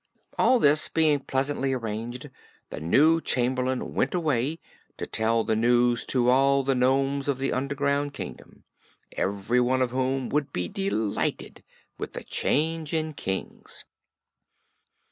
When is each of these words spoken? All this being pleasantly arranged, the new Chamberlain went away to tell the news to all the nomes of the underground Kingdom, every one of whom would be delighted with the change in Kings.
All 0.39 0.57
this 0.57 0.89
being 0.89 1.19
pleasantly 1.19 1.73
arranged, 1.73 2.31
the 2.71 2.79
new 2.79 3.21
Chamberlain 3.21 3.93
went 3.93 4.15
away 4.15 4.57
to 4.97 5.05
tell 5.05 5.43
the 5.43 5.55
news 5.55 6.05
to 6.07 6.27
all 6.27 6.63
the 6.63 6.73
nomes 6.73 7.27
of 7.27 7.37
the 7.37 7.53
underground 7.53 8.11
Kingdom, 8.15 8.63
every 9.15 9.59
one 9.59 9.83
of 9.83 9.91
whom 9.91 10.27
would 10.29 10.51
be 10.51 10.67
delighted 10.67 11.63
with 11.99 12.13
the 12.13 12.23
change 12.23 12.93
in 12.95 13.13
Kings. 13.13 13.85